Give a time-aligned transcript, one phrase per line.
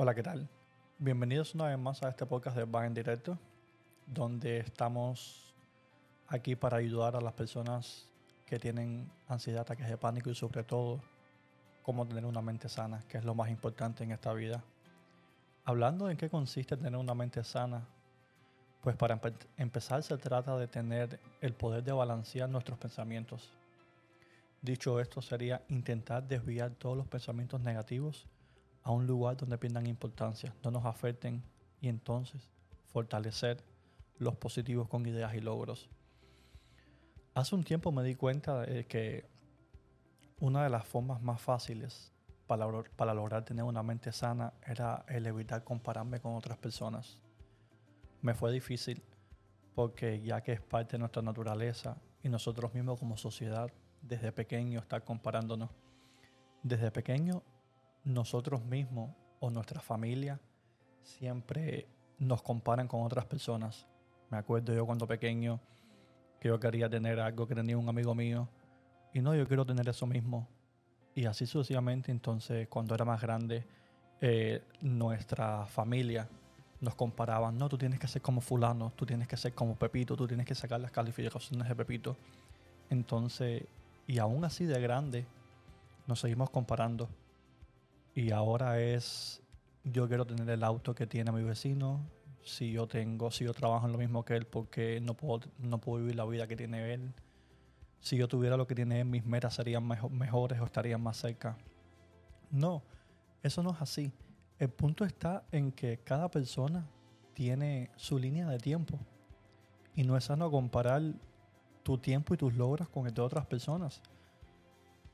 [0.00, 0.48] Hola, ¿qué tal?
[1.00, 3.36] Bienvenidos una vez más a este podcast de Va en Directo,
[4.06, 5.52] donde estamos
[6.28, 8.08] aquí para ayudar a las personas
[8.46, 11.00] que tienen ansiedad, ataques de pánico y sobre todo
[11.82, 14.62] cómo tener una mente sana, que es lo más importante en esta vida.
[15.64, 17.82] Hablando en qué consiste tener una mente sana,
[18.82, 19.20] pues para
[19.56, 23.50] empezar se trata de tener el poder de balancear nuestros pensamientos.
[24.62, 28.28] Dicho esto, sería intentar desviar todos los pensamientos negativos
[28.88, 31.42] a un lugar donde pierdan importancia, no nos afecten
[31.78, 32.48] y entonces
[32.86, 33.62] fortalecer
[34.16, 35.90] los positivos con ideas y logros.
[37.34, 39.28] Hace un tiempo me di cuenta de que
[40.40, 42.14] una de las formas más fáciles
[42.46, 42.66] para,
[42.96, 47.18] para lograr tener una mente sana era el evitar compararme con otras personas.
[48.22, 49.02] Me fue difícil
[49.74, 54.80] porque ya que es parte de nuestra naturaleza y nosotros mismos como sociedad desde pequeño
[54.80, 55.68] estar comparándonos.
[56.62, 57.42] Desde pequeño
[58.08, 60.40] nosotros mismos o nuestra familia
[61.02, 61.86] siempre
[62.18, 63.86] nos comparan con otras personas.
[64.30, 65.60] Me acuerdo yo cuando pequeño
[66.40, 68.48] que yo quería tener algo que tenía un amigo mío
[69.12, 70.48] y no, yo quiero tener eso mismo.
[71.14, 73.66] Y así sucesivamente, entonces cuando era más grande,
[74.20, 76.28] eh, nuestra familia
[76.80, 80.16] nos comparaban, no, tú tienes que ser como fulano, tú tienes que ser como Pepito,
[80.16, 82.16] tú tienes que sacar las calificaciones de Pepito.
[82.88, 83.64] Entonces,
[84.06, 85.26] y aún así de grande,
[86.06, 87.08] nos seguimos comparando.
[88.18, 89.40] Y ahora es,
[89.84, 92.00] yo quiero tener el auto que tiene mi vecino.
[92.42, 95.78] Si yo tengo, si yo trabajo en lo mismo que él, porque no puedo, no
[95.78, 97.14] puedo vivir la vida que tiene él.
[98.00, 101.56] Si yo tuviera lo que tiene él, mis metas serían mejores o estarían más cerca.
[102.50, 102.82] No,
[103.44, 104.10] eso no es así.
[104.58, 106.88] El punto está en que cada persona
[107.34, 108.98] tiene su línea de tiempo.
[109.94, 111.02] Y no es sano comparar
[111.84, 114.02] tu tiempo y tus logros con el de otras personas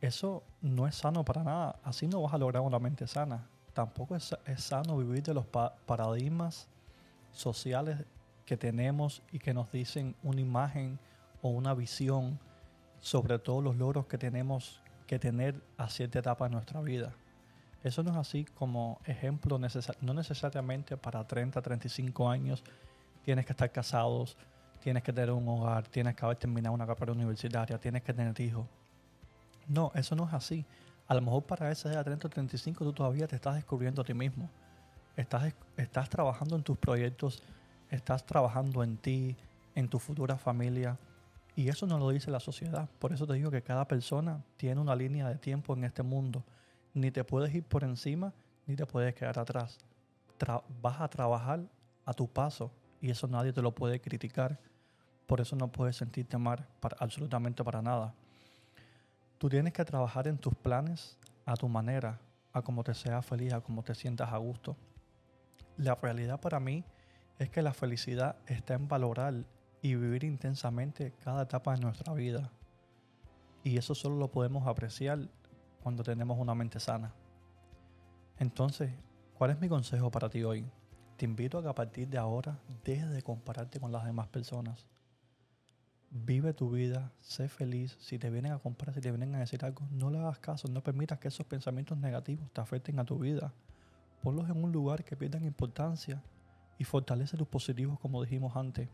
[0.00, 1.78] eso no es sano para nada.
[1.82, 3.48] Así no vas a lograr una mente sana.
[3.72, 6.68] Tampoco es, sano vivir de los paradigmas
[7.32, 8.04] sociales
[8.44, 10.98] que tenemos y que nos dicen una imagen
[11.42, 12.38] o una visión
[13.00, 17.12] sobre todos los logros que tenemos que tener a cierta etapa de nuestra vida.
[17.84, 19.58] Eso no es así como ejemplo,
[20.00, 22.64] no necesariamente para 30, 35 años
[23.22, 24.36] tienes que estar casados,
[24.80, 28.38] tienes que tener un hogar, tienes que haber terminado una carrera universitaria, tienes que tener
[28.40, 28.66] hijos.
[29.68, 30.64] No, eso no es así.
[31.06, 34.04] A lo mejor para esa edad 30 o 35 tú todavía te estás descubriendo a
[34.04, 34.50] ti mismo.
[35.16, 37.42] Estás, estás trabajando en tus proyectos,
[37.90, 39.36] estás trabajando en ti,
[39.74, 40.98] en tu futura familia.
[41.56, 42.88] Y eso no lo dice la sociedad.
[42.98, 46.44] Por eso te digo que cada persona tiene una línea de tiempo en este mundo.
[46.94, 48.32] Ni te puedes ir por encima,
[48.66, 49.78] ni te puedes quedar atrás.
[50.80, 51.60] vas a trabajar
[52.04, 54.58] a tu paso y eso nadie te lo puede criticar.
[55.26, 56.66] Por eso no puedes sentirte mal
[56.98, 58.14] absolutamente para nada.
[59.38, 61.16] Tú tienes que trabajar en tus planes
[61.46, 62.20] a tu manera,
[62.52, 64.76] a como te sea feliz, a como te sientas a gusto.
[65.76, 66.84] La realidad para mí
[67.38, 69.44] es que la felicidad está en valorar
[69.80, 72.50] y vivir intensamente cada etapa de nuestra vida.
[73.62, 75.20] Y eso solo lo podemos apreciar
[75.84, 77.14] cuando tenemos una mente sana.
[78.38, 78.90] Entonces,
[79.34, 80.66] ¿cuál es mi consejo para ti hoy?
[81.16, 84.88] Te invito a que a partir de ahora dejes de compararte con las demás personas
[86.10, 87.96] vive tu vida, sé feliz.
[88.00, 90.68] Si te vienen a comprar, si te vienen a decir algo, no le hagas caso,
[90.68, 93.52] no permitas que esos pensamientos negativos te afecten a tu vida.
[94.22, 96.22] Ponlos en un lugar que pierdan importancia
[96.78, 98.88] y fortalece tus positivos como dijimos antes.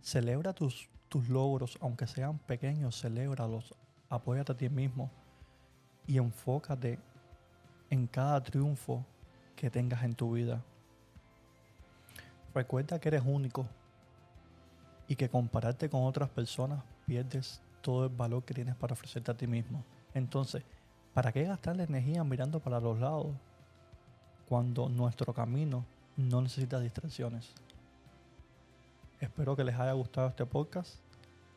[0.00, 3.74] Celebra tus, tus logros, aunque sean pequeños, celébralos,
[4.08, 5.10] apóyate a ti mismo
[6.06, 6.98] y enfócate
[7.90, 9.04] en cada triunfo
[9.54, 10.62] que tengas en tu vida.
[12.54, 13.66] Recuerda que eres único,
[15.12, 19.36] y que compararte con otras personas pierdes todo el valor que tienes para ofrecerte a
[19.36, 19.84] ti mismo.
[20.14, 20.62] Entonces,
[21.12, 23.26] ¿para qué gastar la energía mirando para los lados
[24.48, 25.84] cuando nuestro camino
[26.16, 27.52] no necesita distracciones?
[29.20, 30.94] Espero que les haya gustado este podcast.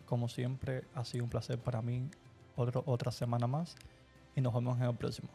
[0.05, 2.09] Como siempre, ha sido un placer para mí
[2.57, 3.77] otra semana más
[4.35, 5.29] y nos vemos en el próximo.